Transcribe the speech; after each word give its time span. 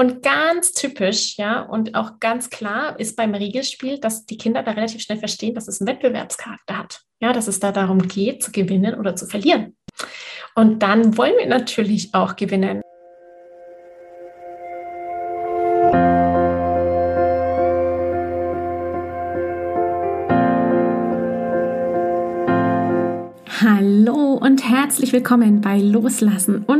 Und 0.00 0.22
ganz 0.22 0.72
typisch, 0.72 1.36
ja, 1.36 1.60
und 1.60 1.94
auch 1.94 2.20
ganz 2.20 2.48
klar 2.48 2.98
ist 2.98 3.16
beim 3.16 3.34
Regelspiel, 3.34 4.00
dass 4.00 4.24
die 4.24 4.38
Kinder 4.38 4.62
da 4.62 4.70
relativ 4.70 5.02
schnell 5.02 5.18
verstehen, 5.18 5.54
dass 5.54 5.68
es 5.68 5.78
einen 5.78 5.88
Wettbewerbscharakter 5.88 6.78
hat. 6.78 7.02
Ja, 7.20 7.34
dass 7.34 7.48
es 7.48 7.60
da 7.60 7.70
darum 7.70 8.08
geht, 8.08 8.42
zu 8.42 8.50
gewinnen 8.50 8.94
oder 8.94 9.14
zu 9.14 9.26
verlieren. 9.26 9.76
Und 10.54 10.82
dann 10.82 11.18
wollen 11.18 11.34
wir 11.36 11.46
natürlich 11.46 12.14
auch 12.14 12.34
gewinnen. 12.36 12.80
Hallo 23.60 24.38
und 24.40 24.66
herzlich 24.66 25.12
willkommen 25.12 25.60
bei 25.60 25.76
Loslassen 25.78 26.64
und 26.64 26.79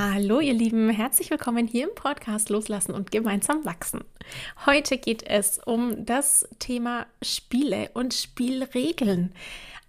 Hallo 0.00 0.38
ihr 0.38 0.54
Lieben, 0.54 0.90
herzlich 0.90 1.28
willkommen 1.28 1.66
hier 1.66 1.88
im 1.88 1.94
Podcast 1.96 2.50
Loslassen 2.50 2.94
und 2.94 3.10
gemeinsam 3.10 3.64
wachsen. 3.64 4.04
Heute 4.64 4.96
geht 4.96 5.24
es 5.24 5.58
um 5.58 6.06
das 6.06 6.48
Thema 6.60 7.08
Spiele 7.20 7.90
und 7.94 8.14
Spielregeln. 8.14 9.32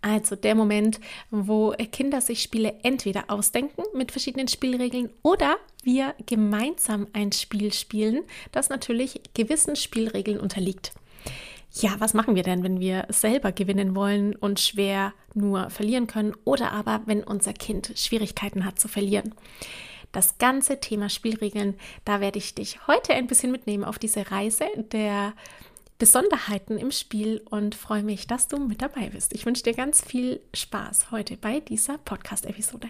Also 0.02 0.36
der 0.36 0.56
Moment, 0.56 1.00
wo 1.30 1.76
Kinder 1.92 2.22
sich 2.22 2.42
Spiele 2.42 2.74
entweder 2.82 3.26
ausdenken 3.28 3.84
mit 3.94 4.12
verschiedenen 4.12 4.48
Spielregeln 4.48 5.12
oder 5.22 5.58
wir 5.84 6.16
gemeinsam 6.26 7.06
ein 7.14 7.32
Spiel 7.32 7.72
spielen, 7.72 8.24
das 8.52 8.70
natürlich 8.70 9.22
gewissen 9.36 9.76
Spielregeln 9.76 10.40
unterliegt. 10.40 10.92
Ja, 11.72 11.92
was 12.00 12.16
machen 12.16 12.34
wir 12.34 12.42
denn, 12.42 12.64
wenn 12.64 12.80
wir 12.80 13.06
selber 13.10 13.52
gewinnen 13.52 13.94
wollen 13.94 14.36
und 14.36 14.60
schwer 14.60 15.14
nur 15.36 15.70
verlieren 15.70 16.08
können 16.08 16.34
oder 16.46 16.72
aber 16.72 17.02
wenn 17.06 17.24
unser 17.24 17.54
Kind 17.54 17.94
Schwierigkeiten 17.96 18.66
hat 18.66 18.80
zu 18.80 18.88
verlieren? 18.88 19.36
Das 20.12 20.38
ganze 20.38 20.80
Thema 20.80 21.10
Spielregeln. 21.10 21.76
Da 22.06 22.20
werde 22.22 22.40
ich 22.40 22.56
dich 22.56 22.88
heute 22.88 23.14
ein 23.14 23.28
bisschen 23.28 23.52
mitnehmen 23.52 23.84
auf 23.84 24.00
diese 24.00 24.32
Reise 24.32 24.66
der 24.92 25.34
Besonderheiten 25.98 26.78
im 26.78 26.92
Spiel 26.92 27.42
und 27.50 27.76
freue 27.76 28.04
mich, 28.04 28.26
dass 28.26 28.48
du 28.48 28.58
mit 28.58 28.82
dabei 28.82 29.10
bist. 29.10 29.34
Ich 29.34 29.46
wünsche 29.46 29.64
dir 29.64 29.74
ganz 29.74 30.04
viel 30.04 30.40
Spaß 30.54 31.12
heute 31.12 31.36
bei 31.36 31.60
dieser 31.60 31.98
Podcast-Episode. 31.98 32.90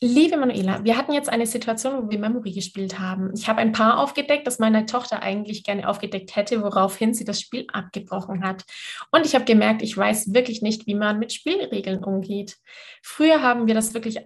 Liebe 0.00 0.36
Manuela, 0.36 0.84
wir 0.84 0.96
hatten 0.96 1.12
jetzt 1.12 1.28
eine 1.28 1.46
Situation, 1.46 2.04
wo 2.04 2.10
wir 2.10 2.20
Memory 2.20 2.52
gespielt 2.52 3.00
haben. 3.00 3.32
Ich 3.34 3.48
habe 3.48 3.60
ein 3.60 3.72
Paar 3.72 3.98
aufgedeckt, 3.98 4.46
das 4.46 4.60
meine 4.60 4.86
Tochter 4.86 5.22
eigentlich 5.22 5.64
gerne 5.64 5.88
aufgedeckt 5.88 6.36
hätte, 6.36 6.62
woraufhin 6.62 7.14
sie 7.14 7.24
das 7.24 7.40
Spiel 7.40 7.66
abgebrochen 7.72 8.44
hat. 8.44 8.64
Und 9.10 9.26
ich 9.26 9.34
habe 9.34 9.44
gemerkt, 9.44 9.82
ich 9.82 9.96
weiß 9.96 10.32
wirklich 10.32 10.62
nicht, 10.62 10.86
wie 10.86 10.94
man 10.94 11.18
mit 11.18 11.32
Spielregeln 11.32 12.04
umgeht. 12.04 12.58
Früher 13.02 13.42
haben 13.42 13.66
wir 13.66 13.74
das 13.74 13.92
wirklich 13.92 14.18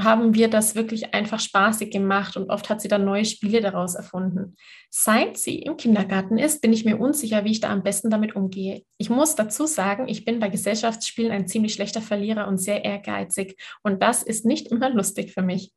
haben 0.00 0.34
wir 0.34 0.48
das 0.48 0.76
wirklich 0.76 1.12
einfach 1.12 1.40
spaßig 1.40 1.90
gemacht 1.90 2.36
und 2.36 2.50
oft 2.50 2.70
hat 2.70 2.80
sie 2.80 2.88
dann 2.88 3.04
neue 3.04 3.24
Spiele 3.24 3.60
daraus 3.60 3.96
erfunden. 3.96 4.56
Seit 4.90 5.38
sie 5.38 5.58
im 5.58 5.76
Kindergarten 5.76 6.38
ist, 6.38 6.62
bin 6.62 6.72
ich 6.72 6.84
mir 6.84 6.98
unsicher, 6.98 7.44
wie 7.44 7.50
ich 7.50 7.60
da 7.60 7.70
am 7.70 7.82
besten 7.82 8.08
damit 8.08 8.36
umgehe. 8.36 8.82
Ich 8.98 9.10
muss 9.10 9.34
dazu 9.34 9.66
sagen, 9.66 10.06
ich 10.08 10.24
bin 10.24 10.38
bei 10.38 10.48
Gesellschaftsspielen 10.48 11.32
ein 11.32 11.48
ziemlich 11.48 11.74
schlechter 11.74 12.00
Verlierer 12.00 12.46
und 12.46 12.58
sehr 12.58 12.84
ehrgeizig 12.84 13.56
und 13.82 14.02
das 14.02 14.22
ist 14.22 14.46
nicht 14.46 14.68
immer 14.70 14.90
lustig 14.90 15.32
für 15.32 15.42
mich. 15.42 15.72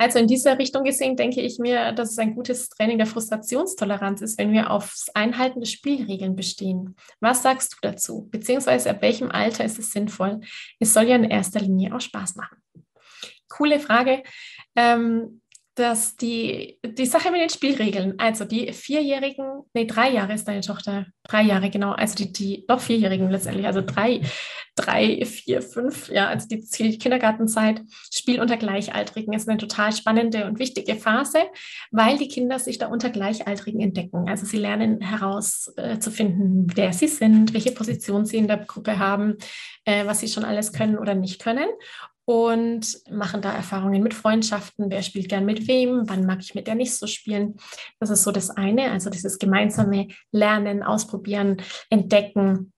Also 0.00 0.20
in 0.20 0.28
dieser 0.28 0.58
Richtung 0.58 0.84
gesehen 0.84 1.16
denke 1.16 1.40
ich 1.40 1.58
mir, 1.58 1.90
dass 1.92 2.12
es 2.12 2.18
ein 2.18 2.36
gutes 2.36 2.68
Training 2.68 2.98
der 2.98 3.06
Frustrationstoleranz 3.06 4.20
ist, 4.20 4.38
wenn 4.38 4.52
wir 4.52 4.70
aufs 4.70 5.08
Einhalten 5.12 5.60
der 5.60 5.66
Spielregeln 5.66 6.36
bestehen. 6.36 6.94
Was 7.20 7.42
sagst 7.42 7.74
du 7.74 7.76
dazu? 7.82 8.28
Beziehungsweise 8.30 8.90
ab 8.90 9.02
welchem 9.02 9.30
Alter 9.30 9.64
ist 9.64 9.78
es 9.78 9.90
sinnvoll? 9.90 10.40
Es 10.78 10.94
soll 10.94 11.04
ja 11.04 11.16
in 11.16 11.24
erster 11.24 11.58
Linie 11.58 11.96
auch 11.96 12.00
Spaß 12.00 12.36
machen 12.36 12.58
coole 13.48 13.80
Frage. 13.80 14.22
Ähm, 14.76 15.40
dass 15.78 16.16
die, 16.16 16.78
die 16.84 17.06
Sache 17.06 17.30
mit 17.30 17.40
den 17.40 17.50
Spielregeln, 17.50 18.14
also 18.18 18.44
die 18.44 18.72
Vierjährigen, 18.72 19.62
nee, 19.74 19.84
drei 19.84 20.10
Jahre 20.10 20.34
ist 20.34 20.48
deine 20.48 20.60
Tochter, 20.60 21.06
drei 21.22 21.42
Jahre, 21.42 21.70
genau, 21.70 21.92
also 21.92 22.16
die, 22.16 22.32
die 22.32 22.64
doch 22.66 22.80
Vierjährigen 22.80 23.30
letztendlich, 23.30 23.66
also 23.66 23.80
drei, 23.80 24.20
drei, 24.74 25.24
vier, 25.24 25.62
fünf, 25.62 26.08
ja, 26.08 26.28
also 26.28 26.48
die 26.48 26.98
Kindergartenzeit, 26.98 27.82
Spiel 28.12 28.40
unter 28.40 28.56
Gleichaltrigen 28.56 29.32
ist 29.34 29.48
eine 29.48 29.58
total 29.58 29.92
spannende 29.92 30.46
und 30.46 30.58
wichtige 30.58 30.96
Phase, 30.96 31.38
weil 31.92 32.18
die 32.18 32.28
Kinder 32.28 32.58
sich 32.58 32.78
da 32.78 32.88
unter 32.88 33.10
Gleichaltrigen 33.10 33.80
entdecken. 33.80 34.28
Also 34.28 34.46
sie 34.46 34.58
lernen 34.58 35.00
herauszufinden, 35.00 36.68
äh, 36.68 36.72
wer 36.76 36.92
sie 36.92 37.08
sind, 37.08 37.54
welche 37.54 37.72
Position 37.72 38.24
sie 38.24 38.38
in 38.38 38.48
der 38.48 38.58
Gruppe 38.58 38.98
haben, 38.98 39.36
äh, 39.84 40.06
was 40.06 40.20
sie 40.20 40.28
schon 40.28 40.44
alles 40.44 40.72
können 40.72 40.98
oder 40.98 41.14
nicht 41.14 41.40
können 41.40 41.68
und 42.28 43.00
machen 43.10 43.40
da 43.40 43.54
Erfahrungen 43.54 44.02
mit 44.02 44.12
Freundschaften. 44.12 44.90
Wer 44.90 45.00
spielt 45.00 45.30
gern 45.30 45.46
mit 45.46 45.66
wem? 45.66 46.02
Wann 46.10 46.26
mag 46.26 46.40
ich 46.42 46.54
mit 46.54 46.66
der 46.66 46.74
nicht 46.74 46.92
so 46.92 47.06
spielen? 47.06 47.54
Das 48.00 48.10
ist 48.10 48.22
so 48.22 48.30
das 48.30 48.50
eine, 48.50 48.90
also 48.90 49.08
dieses 49.08 49.38
gemeinsame 49.38 50.08
Lernen, 50.30 50.82
Ausprobieren, 50.82 51.56
Entdecken 51.88 52.74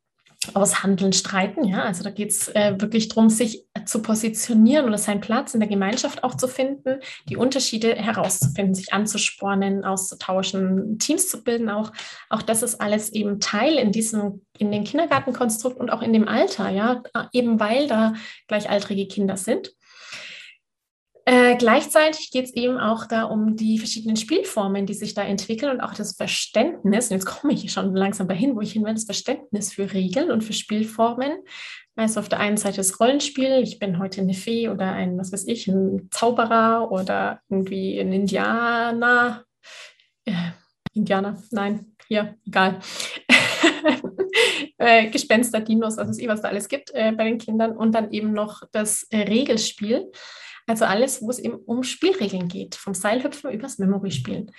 aushandeln, 0.55 1.12
streiten. 1.12 1.65
Ja, 1.65 1.83
also 1.83 2.03
da 2.03 2.11
geht 2.11 2.31
es 2.31 2.49
äh, 2.49 2.75
wirklich 2.78 3.09
darum, 3.09 3.28
sich 3.28 3.67
zu 3.84 4.01
positionieren 4.01 4.87
oder 4.87 4.97
seinen 4.97 5.21
Platz 5.21 5.53
in 5.53 5.61
der 5.61 5.69
Gemeinschaft 5.69 6.25
auch 6.25 6.34
zu 6.34 6.49
finden, 6.49 7.01
die 7.28 7.37
Unterschiede 7.37 7.95
herauszufinden, 7.95 8.75
sich 8.75 8.93
anzuspornen, 8.93 9.84
auszutauschen, 9.84 10.99
Teams 10.99 11.29
zu 11.29 11.45
bilden. 11.45 11.69
Auch, 11.69 11.93
auch 12.31 12.43
das 12.43 12.62
ist 12.62 12.81
alles 12.81 13.11
eben 13.12 13.41
Teil 13.41 13.75
in 13.75 13.93
diesem, 13.93 14.41
in 14.59 14.73
dem 14.73 14.84
Kindergartenkonstrukt 14.84 15.79
und 15.79 15.91
auch 15.91 16.03
in 16.03 16.12
dem 16.12 16.27
Alter, 16.27 16.71
ja, 16.71 17.03
eben 17.33 17.61
weil 17.61 17.87
da 17.87 18.15
gleichaltrige 18.49 19.09
Kinder 19.09 19.37
sind. 19.37 19.73
Äh, 21.26 21.56
gleichzeitig 21.56 22.31
geht 22.31 22.47
es 22.47 22.54
eben 22.54 22.78
auch 22.78 23.06
da 23.06 23.25
um 23.25 23.56
die 23.56 23.78
verschiedenen 23.78 24.16
Spielformen, 24.16 24.86
die 24.86 24.94
sich 24.94 25.14
da 25.14 25.22
entwickeln 25.22 25.70
und 25.72 25.81
auch 25.81 25.94
das 25.94 26.16
Verständnis. 26.16 27.10
Und 27.10 27.16
jetzt 27.16 27.26
komme 27.26 27.53
ich 27.53 27.70
schon 27.72 27.94
langsam 27.94 28.26
dahin, 28.26 28.56
wo 28.56 28.60
ich 28.60 28.72
hin 28.72 28.84
will, 28.84 28.94
das 28.94 29.04
Verständnis 29.04 29.72
für 29.72 29.92
Regeln 29.92 30.31
und 30.31 30.42
für 30.42 30.53
Spielformen. 30.53 31.32
Also 31.97 32.20
auf 32.20 32.28
der 32.28 32.41
einen 32.41 32.56
Seite 32.56 32.78
das 32.78 32.98
Rollenspiel, 32.98 33.60
ich 33.62 33.78
bin 33.78 33.98
heute 33.98 34.22
eine 34.22 34.34
Fee 34.34 34.69
oder 34.69 34.92
ein, 34.92 35.19
was 35.19 35.32
weiß 35.32 35.47
ich, 35.48 35.69
ein 35.69 36.08
Zauberer 36.10 36.91
oder 36.91 37.41
irgendwie 37.48 37.98
ein 38.00 38.12
Indianer. 38.12 39.44
Äh, 40.25 40.32
Indianer, 40.94 41.42
nein, 41.50 41.94
hier, 42.08 42.37
egal. 42.47 42.81
äh, 44.78 45.10
Gespenster, 45.10 45.60
Dinos, 45.60 45.97
was 45.97 46.08
es 46.08 46.19
eh, 46.19 46.28
was 46.28 46.42
da 46.42 46.48
alles 46.48 46.69
gibt 46.69 46.91
äh, 46.94 47.12
bei 47.12 47.25
den 47.25 47.38
Kindern. 47.38 47.76
Und 47.76 47.92
dann 47.92 48.10
eben 48.12 48.32
noch 48.32 48.62
das 48.72 49.04
äh, 49.10 49.19
Regelspiel. 49.19 50.10
Also 50.70 50.84
alles, 50.84 51.20
wo 51.20 51.31
es 51.31 51.41
eben 51.41 51.56
um 51.56 51.82
Spielregeln 51.82 52.47
geht, 52.47 52.76
vom 52.76 52.94
Seilhüpfen 52.94 53.50
übers 53.50 53.78
Memory-Spielen. 53.78 54.53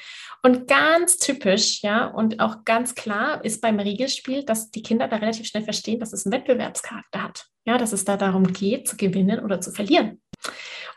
Und 0.43 0.67
ganz 0.67 1.15
typisch, 1.15 1.81
ja, 1.83 2.05
und 2.07 2.41
auch 2.41 2.65
ganz 2.65 2.95
klar 2.95 3.45
ist 3.45 3.61
beim 3.61 3.79
Regelspiel, 3.79 4.43
dass 4.43 4.71
die 4.71 4.81
Kinder 4.81 5.07
da 5.07 5.15
relativ 5.15 5.47
schnell 5.47 5.63
verstehen, 5.63 6.01
dass 6.01 6.11
es 6.11 6.25
einen 6.25 6.33
Wettbewerbscharakter 6.33 7.23
hat. 7.23 7.45
Ja, 7.63 7.77
dass 7.77 7.93
es 7.93 8.03
da 8.03 8.17
darum 8.17 8.51
geht, 8.51 8.89
zu 8.89 8.97
gewinnen 8.97 9.39
oder 9.39 9.61
zu 9.61 9.71
verlieren. 9.71 10.19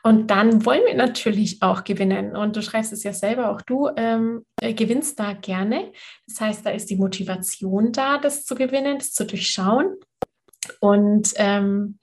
Und 0.02 0.32
dann 0.32 0.66
wollen 0.66 0.82
wir 0.84 0.96
natürlich 0.96 1.62
auch 1.62 1.84
gewinnen. 1.84 2.34
Und 2.34 2.56
du 2.56 2.62
schreibst 2.62 2.92
es 2.92 3.04
ja 3.04 3.12
selber, 3.12 3.50
auch 3.50 3.62
du 3.62 3.90
ähm, 3.96 4.44
äh, 4.60 4.74
gewinnst 4.74 5.20
da 5.20 5.34
gerne. 5.34 5.92
Das 6.26 6.40
heißt, 6.40 6.66
da 6.66 6.70
ist 6.70 6.90
die 6.90 6.96
Motivation 6.96 7.92
da, 7.92 8.18
das 8.18 8.44
zu 8.44 8.56
gewinnen, 8.56 8.98
das 8.98 9.12
zu 9.12 9.24
durchschauen. 9.24 9.94
Und 10.80 11.34
ähm, 11.36 12.00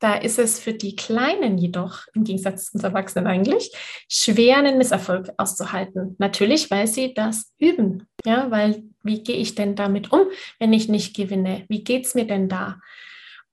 da 0.00 0.14
ist 0.14 0.38
es 0.38 0.58
für 0.58 0.72
die 0.72 0.96
Kleinen 0.96 1.58
jedoch, 1.58 2.06
im 2.14 2.24
Gegensatz 2.24 2.66
zu 2.66 2.74
uns 2.74 2.84
Erwachsenen 2.84 3.26
eigentlich, 3.26 3.70
schwer, 4.08 4.56
einen 4.56 4.78
Misserfolg 4.78 5.30
auszuhalten. 5.36 6.16
Natürlich, 6.18 6.70
weil 6.70 6.86
sie 6.86 7.14
das 7.14 7.52
üben. 7.58 8.08
Ja, 8.24 8.50
weil 8.50 8.82
wie 9.02 9.22
gehe 9.22 9.36
ich 9.36 9.54
denn 9.54 9.76
damit 9.76 10.10
um, 10.10 10.22
wenn 10.58 10.72
ich 10.72 10.88
nicht 10.88 11.14
gewinne? 11.14 11.64
Wie 11.68 11.84
geht 11.84 12.06
es 12.06 12.14
mir 12.14 12.26
denn 12.26 12.48
da? 12.48 12.80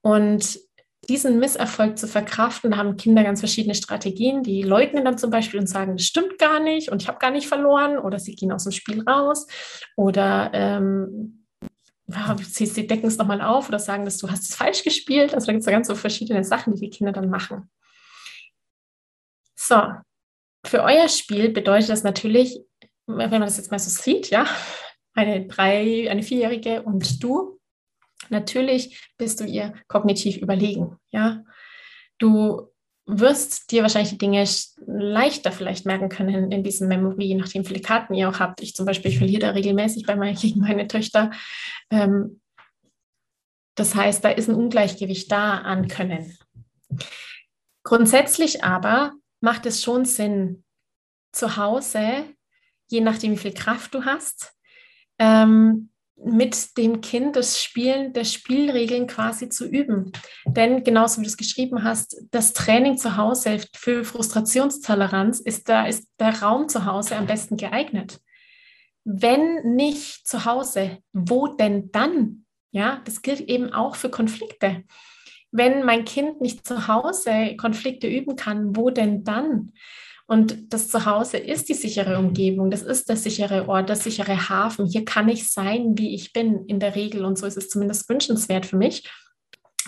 Und 0.00 0.58
diesen 1.08 1.38
Misserfolg 1.38 1.98
zu 1.98 2.06
verkraften, 2.06 2.76
haben 2.76 2.96
Kinder 2.96 3.24
ganz 3.24 3.40
verschiedene 3.40 3.74
Strategien. 3.74 4.42
Die 4.42 4.62
leugnen 4.62 5.04
dann 5.04 5.18
zum 5.18 5.30
Beispiel 5.30 5.60
und 5.60 5.66
sagen, 5.66 5.96
das 5.96 6.06
stimmt 6.06 6.38
gar 6.38 6.60
nicht 6.60 6.90
und 6.90 7.02
ich 7.02 7.08
habe 7.08 7.18
gar 7.18 7.30
nicht 7.30 7.48
verloren 7.48 7.98
oder 7.98 8.18
sie 8.18 8.34
gehen 8.34 8.52
aus 8.52 8.64
dem 8.64 8.72
Spiel 8.72 9.02
raus 9.02 9.46
oder 9.96 10.50
ähm, 10.52 11.46
sie 12.40 12.86
decken 12.86 13.06
es 13.06 13.18
nochmal 13.18 13.42
auf 13.42 13.68
oder 13.68 13.78
sagen, 13.78 14.04
dass 14.04 14.18
du 14.18 14.30
hast 14.30 14.48
es 14.48 14.56
falsch 14.56 14.82
gespielt. 14.82 15.34
Also 15.34 15.46
da 15.46 15.52
gibt 15.52 15.60
es 15.60 15.66
ja 15.66 15.72
ganz 15.72 15.88
so 15.88 15.94
verschiedene 15.94 16.42
Sachen, 16.42 16.74
die 16.74 16.80
die 16.80 16.90
Kinder 16.90 17.12
dann 17.12 17.28
machen. 17.28 17.70
So, 19.54 19.82
für 20.64 20.82
euer 20.82 21.08
Spiel 21.08 21.50
bedeutet 21.50 21.90
das 21.90 22.02
natürlich, 22.02 22.60
wenn 23.06 23.30
man 23.30 23.42
das 23.42 23.58
jetzt 23.58 23.70
mal 23.70 23.78
so 23.78 23.90
sieht, 23.90 24.30
ja, 24.30 24.46
eine 25.14 25.46
drei, 25.46 26.10
eine 26.10 26.22
vierjährige 26.22 26.82
und 26.82 27.22
du, 27.22 27.60
natürlich 28.30 29.10
bist 29.18 29.40
du 29.40 29.44
ihr 29.44 29.74
kognitiv 29.88 30.38
überlegen, 30.38 30.96
ja. 31.10 31.44
Du 32.18 32.72
wirst 33.10 33.72
dir 33.72 33.82
wahrscheinlich 33.82 34.18
Dinge 34.18 34.44
leichter 34.86 35.50
vielleicht 35.50 35.86
merken 35.86 36.10
können 36.10 36.52
in, 36.52 36.62
diesem 36.62 36.88
Memory, 36.88 37.24
je 37.24 37.34
nachdem, 37.36 37.62
wie 37.62 37.68
viele 37.68 37.80
Karten 37.80 38.12
ihr 38.12 38.28
auch 38.28 38.38
habt. 38.38 38.60
Ich 38.60 38.74
zum 38.74 38.84
Beispiel, 38.84 39.10
verliere 39.10 39.40
da 39.40 39.50
regelmäßig 39.50 40.06
bei 40.06 40.14
meinen, 40.14 40.36
gegen 40.40 40.60
meine 40.60 40.86
Töchter. 40.86 41.30
Ähm, 41.90 42.40
das 43.74 43.94
heißt, 43.94 44.22
da 44.22 44.28
ist 44.28 44.48
ein 44.48 44.54
Ungleichgewicht 44.54 45.32
da 45.32 45.58
an 45.58 45.88
Können. 45.88 46.36
Grundsätzlich 47.82 48.62
aber 48.62 49.14
macht 49.40 49.64
es 49.64 49.82
schon 49.82 50.04
Sinn, 50.04 50.64
zu 51.32 51.56
Hause, 51.56 52.24
je 52.90 53.00
nachdem, 53.00 53.32
wie 53.32 53.38
viel 53.38 53.54
Kraft 53.54 53.94
du 53.94 54.04
hast, 54.04 54.52
ähm, 55.18 55.90
mit 56.24 56.76
dem 56.76 57.00
Kind 57.00 57.36
das 57.36 57.62
Spielen 57.62 58.12
der 58.12 58.24
Spielregeln 58.24 59.06
quasi 59.06 59.48
zu 59.48 59.66
üben. 59.66 60.12
Denn 60.46 60.82
genauso 60.84 61.20
wie 61.20 61.24
du 61.24 61.28
es 61.28 61.36
geschrieben 61.36 61.84
hast, 61.84 62.16
das 62.30 62.52
Training 62.52 62.98
zu 62.98 63.16
Hause 63.16 63.58
für 63.74 64.04
Frustrationstoleranz 64.04 65.40
ist 65.40 65.68
da 65.68 65.86
ist 65.86 66.08
der 66.18 66.42
Raum 66.42 66.68
zu 66.68 66.84
Hause 66.84 67.16
am 67.16 67.26
besten 67.26 67.56
geeignet. 67.56 68.20
Wenn 69.04 69.74
nicht 69.74 70.26
zu 70.26 70.44
Hause, 70.44 70.98
wo 71.12 71.46
denn 71.46 71.90
dann? 71.92 72.44
Ja, 72.70 73.00
das 73.04 73.22
gilt 73.22 73.40
eben 73.40 73.72
auch 73.72 73.96
für 73.96 74.10
Konflikte. 74.10 74.84
Wenn 75.50 75.84
mein 75.84 76.04
Kind 76.04 76.40
nicht 76.40 76.66
zu 76.66 76.88
Hause 76.88 77.56
Konflikte 77.56 78.06
üben 78.06 78.36
kann, 78.36 78.76
wo 78.76 78.90
denn 78.90 79.24
dann? 79.24 79.72
Und 80.28 80.74
das 80.74 80.88
Zuhause 80.88 81.38
ist 81.38 81.70
die 81.70 81.74
sichere 81.74 82.18
Umgebung, 82.18 82.70
das 82.70 82.82
ist 82.82 83.08
der 83.08 83.16
sichere 83.16 83.66
Ort, 83.66 83.88
der 83.88 83.96
sichere 83.96 84.50
Hafen. 84.50 84.84
Hier 84.84 85.06
kann 85.06 85.26
ich 85.30 85.50
sein, 85.50 85.96
wie 85.96 86.14
ich 86.14 86.34
bin, 86.34 86.66
in 86.66 86.80
der 86.80 86.94
Regel. 86.94 87.24
Und 87.24 87.38
so 87.38 87.46
ist 87.46 87.56
es 87.56 87.70
zumindest 87.70 88.06
wünschenswert 88.10 88.66
für 88.66 88.76
mich, 88.76 89.10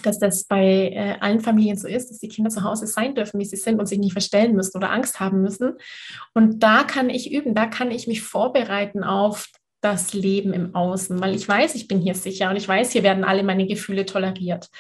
dass 0.03 0.19
das 0.19 0.45
bei 0.45 0.93
äh, 0.95 1.17
allen 1.21 1.41
Familien 1.41 1.77
so 1.77 1.87
ist, 1.87 2.09
dass 2.09 2.21
die 2.21 2.29
Kinder 2.29 2.49
zu 2.49 2.65
Hause 2.65 2.87
sein 2.87 3.15
dürfen, 3.15 3.39
wie 3.39 3.45
sie 3.45 3.57
sind 3.57 3.79
und 3.79 3.87
sich 3.87 3.99
nicht 3.99 4.13
verstellen 4.13 4.57
müssen 4.57 4.79
oder 4.79 4.91
Angst 4.91 5.21
haben 5.21 5.43
müssen. 5.43 5.75
Und 6.33 6.63
da 6.63 6.85
kann 6.85 7.11
ich 7.11 7.31
üben, 7.31 7.55
da 7.55 7.67
kann 7.67 7.91
ich 7.91 8.07
mich 8.07 8.23
vorbereiten 8.23 9.05
auf 9.05 9.47
das 9.83 10.15
Leben 10.15 10.55
im 10.55 10.75
Außen, 10.75 11.21
weil 11.21 11.35
ich 11.35 11.47
weiß, 11.47 11.75
ich 11.75 11.87
bin 11.87 12.01
hier 12.01 12.15
sicher 12.15 12.49
und 12.49 12.57
ich 12.57 12.67
weiß, 12.67 12.93
hier 12.93 13.03
werden 13.03 13.25
alle 13.25 13.43
meine 13.43 13.67
Gefühle 13.67 14.07
toleriert. 14.07 14.71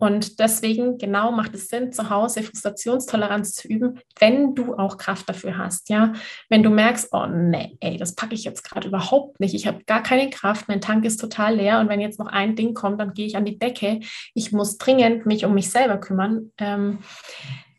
Und 0.00 0.40
deswegen 0.40 0.96
genau 0.96 1.30
macht 1.30 1.54
es 1.54 1.68
Sinn, 1.68 1.92
zu 1.92 2.08
Hause 2.08 2.42
Frustrationstoleranz 2.42 3.52
zu 3.52 3.68
üben, 3.68 4.00
wenn 4.18 4.54
du 4.54 4.74
auch 4.74 4.96
Kraft 4.96 5.28
dafür 5.28 5.58
hast. 5.58 5.90
Ja, 5.90 6.14
wenn 6.48 6.62
du 6.62 6.70
merkst, 6.70 7.08
oh 7.12 7.26
nee, 7.26 7.76
ey, 7.80 7.98
das 7.98 8.14
packe 8.14 8.34
ich 8.34 8.44
jetzt 8.44 8.64
gerade 8.64 8.88
überhaupt 8.88 9.38
nicht. 9.40 9.54
Ich 9.54 9.66
habe 9.66 9.84
gar 9.84 10.02
keine 10.02 10.30
Kraft, 10.30 10.68
mein 10.68 10.80
Tank 10.80 11.04
ist 11.04 11.18
total 11.18 11.56
leer 11.56 11.80
und 11.80 11.90
wenn 11.90 12.00
jetzt 12.00 12.18
noch 12.18 12.28
ein 12.28 12.56
Ding 12.56 12.72
kommt, 12.72 12.98
dann 12.98 13.12
gehe 13.12 13.26
ich 13.26 13.36
an 13.36 13.44
die 13.44 13.58
Decke. 13.58 14.00
Ich 14.32 14.52
muss 14.52 14.78
dringend 14.78 15.26
mich 15.26 15.44
um 15.44 15.52
mich 15.52 15.70
selber 15.70 15.98
kümmern. 15.98 16.50
Ähm, 16.56 17.00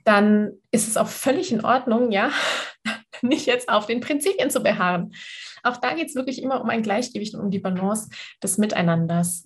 dann 0.03 0.51
ist 0.69 0.87
es 0.87 0.97
auch 0.97 1.07
völlig 1.07 1.51
in 1.51 1.65
Ordnung, 1.65 2.11
ja, 2.11 2.31
nicht 3.23 3.47
jetzt 3.47 3.67
auf 3.67 3.87
den 3.87 3.99
Prinzipien 3.99 4.51
zu 4.51 4.61
beharren. 4.61 5.13
Auch 5.63 5.77
da 5.77 5.95
geht 5.95 6.09
es 6.09 6.15
wirklich 6.15 6.41
immer 6.41 6.61
um 6.61 6.69
ein 6.69 6.83
Gleichgewicht 6.83 7.33
und 7.33 7.41
um 7.41 7.51
die 7.51 7.59
Balance 7.59 8.09
des 8.43 8.59
Miteinanders. 8.59 9.45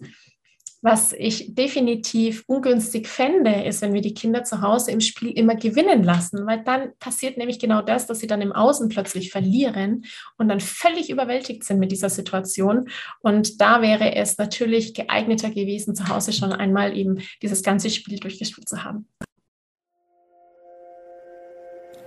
Was 0.88 1.14
ich 1.14 1.56
definitiv 1.56 2.44
ungünstig 2.46 3.08
fände, 3.08 3.64
ist, 3.64 3.82
wenn 3.82 3.96
wir 3.96 4.02
die 4.02 4.14
Kinder 4.14 4.44
zu 4.44 4.62
Hause 4.62 4.92
im 4.92 5.02
Spiel 5.02 5.32
immer 5.32 5.56
gewinnen 5.56 6.04
lassen, 6.04 6.46
weil 6.46 6.64
dann 6.64 6.92
passiert 7.00 7.40
nämlich 7.40 7.58
genau 7.58 7.82
das, 7.82 8.06
dass 8.06 8.20
sie 8.20 8.28
dann 8.28 8.44
im 8.44 8.52
Außen 8.52 8.88
plötzlich 8.90 9.32
verlieren 9.32 10.06
und 10.38 10.48
dann 10.48 10.60
völlig 10.60 11.10
überwältigt 11.10 11.64
sind 11.64 11.80
mit 11.80 11.92
dieser 11.92 12.12
Situation. 12.12 12.88
Und 13.22 13.60
da 13.62 13.82
wäre 13.82 14.16
es 14.16 14.38
natürlich 14.38 14.94
geeigneter 14.94 15.50
gewesen, 15.50 15.96
zu 15.96 16.08
Hause 16.08 16.34
schon 16.34 16.54
einmal 16.54 16.96
eben 16.96 17.18
dieses 17.42 17.64
ganze 17.64 17.90
Spiel 17.90 18.20
durchgespielt 18.20 18.70
zu 18.70 18.84
haben. 18.84 19.08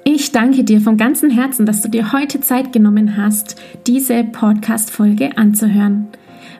Ich 0.04 0.30
danke 0.30 0.62
dir 0.62 0.80
von 0.80 0.96
ganzem 0.96 1.30
Herzen, 1.30 1.66
dass 1.66 1.82
du 1.82 1.88
dir 1.88 2.12
heute 2.12 2.40
Zeit 2.42 2.72
genommen 2.72 3.16
hast, 3.16 3.56
diese 3.88 4.22
Podcast-Folge 4.22 5.36
anzuhören. 5.36 6.12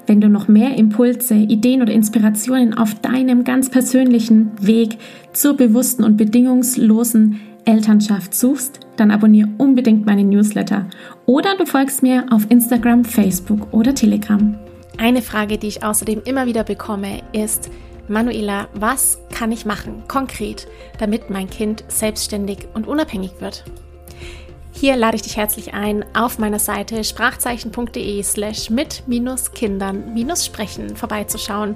Wenn 0.08 0.22
du 0.22 0.30
noch 0.30 0.48
mehr 0.48 0.74
Impulse, 0.74 1.34
Ideen 1.34 1.82
oder 1.82 1.92
Inspirationen 1.92 2.72
auf 2.72 2.94
deinem 2.94 3.44
ganz 3.44 3.68
persönlichen 3.68 4.52
Weg 4.58 4.96
zur 5.34 5.54
bewussten 5.54 6.02
und 6.02 6.16
bedingungslosen 6.16 7.38
Elternschaft 7.66 8.34
suchst, 8.34 8.80
dann 8.96 9.10
abonniere 9.10 9.50
unbedingt 9.58 10.06
meinen 10.06 10.30
Newsletter 10.30 10.86
oder 11.26 11.58
du 11.58 11.66
folgst 11.66 12.02
mir 12.02 12.24
auf 12.30 12.46
Instagram, 12.48 13.04
Facebook 13.04 13.70
oder 13.74 13.94
Telegram. 13.94 14.58
Eine 14.96 15.20
Frage, 15.20 15.58
die 15.58 15.68
ich 15.68 15.84
außerdem 15.84 16.22
immer 16.24 16.46
wieder 16.46 16.64
bekomme, 16.64 17.20
ist, 17.32 17.68
Manuela, 18.08 18.68
was 18.72 19.18
kann 19.30 19.52
ich 19.52 19.66
machen, 19.66 20.04
konkret, 20.08 20.68
damit 20.98 21.28
mein 21.28 21.50
Kind 21.50 21.84
selbstständig 21.88 22.66
und 22.72 22.88
unabhängig 22.88 23.32
wird? 23.40 23.62
Hier 24.80 24.94
lade 24.94 25.16
ich 25.16 25.22
dich 25.22 25.36
herzlich 25.36 25.74
ein, 25.74 26.04
auf 26.14 26.38
meiner 26.38 26.60
Seite 26.60 27.02
sprachzeichen.de 27.02 28.22
slash 28.22 28.70
mit-kindern-sprechen 28.70 30.94
vorbeizuschauen, 30.94 31.74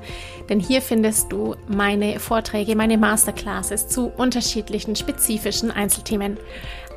denn 0.48 0.60
hier 0.60 0.80
findest 0.80 1.32
du 1.32 1.56
meine 1.66 2.20
Vorträge, 2.20 2.76
meine 2.76 2.98
Masterclasses 2.98 3.88
zu 3.88 4.06
unterschiedlichen 4.06 4.94
spezifischen 4.94 5.72
Einzelthemen. 5.72 6.36